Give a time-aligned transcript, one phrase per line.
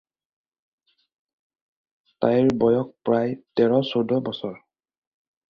[2.25, 4.59] তাইৰ বয়স প্ৰায় তেৰ-চৈধ্য বছৰ।